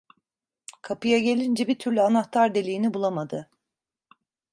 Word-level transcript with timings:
Kapıya 0.81 1.19
gelince, 1.19 1.67
bir 1.67 1.79
türlü 1.79 2.01
anahtar 2.01 2.55
deliğini 2.55 2.93
bulamadı. 2.93 3.49